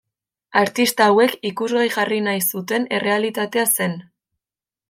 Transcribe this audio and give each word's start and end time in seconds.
Artista 0.61 1.07
hauek 1.11 1.35
ikusgai 1.51 1.85
jarri 1.97 2.19
nahi 2.31 2.43
zuten 2.57 2.91
errealitatea 3.01 3.71
zen. 3.81 3.99